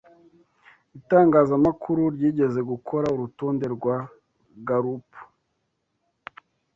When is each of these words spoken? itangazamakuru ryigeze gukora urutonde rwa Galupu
itangazamakuru 0.99 2.01
ryigeze 2.15 2.59
gukora 2.71 3.07
urutonde 3.15 3.65
rwa 3.75 3.97
Galupu 4.67 5.21